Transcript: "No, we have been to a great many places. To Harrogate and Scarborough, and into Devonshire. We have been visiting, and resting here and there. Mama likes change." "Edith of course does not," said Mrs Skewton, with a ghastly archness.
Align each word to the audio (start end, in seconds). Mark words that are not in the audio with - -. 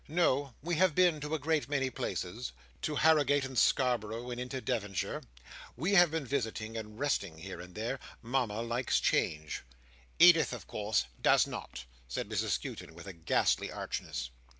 "No, 0.07 0.55
we 0.63 0.77
have 0.77 0.95
been 0.95 1.21
to 1.21 1.35
a 1.35 1.37
great 1.37 1.69
many 1.69 1.91
places. 1.91 2.53
To 2.81 2.95
Harrogate 2.95 3.45
and 3.45 3.55
Scarborough, 3.55 4.31
and 4.31 4.41
into 4.41 4.59
Devonshire. 4.59 5.21
We 5.77 5.93
have 5.93 6.09
been 6.09 6.25
visiting, 6.25 6.75
and 6.75 6.97
resting 6.97 7.37
here 7.37 7.61
and 7.61 7.75
there. 7.75 7.99
Mama 8.23 8.63
likes 8.63 8.99
change." 8.99 9.61
"Edith 10.17 10.53
of 10.53 10.65
course 10.65 11.05
does 11.21 11.45
not," 11.45 11.85
said 12.07 12.29
Mrs 12.29 12.49
Skewton, 12.49 12.95
with 12.95 13.05
a 13.05 13.13
ghastly 13.13 13.71
archness. 13.71 14.31